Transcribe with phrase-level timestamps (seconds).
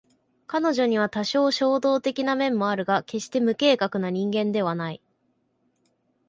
[0.47, 5.01] 彼女には多少衝動的な面もあるが決して無計画な人間ではない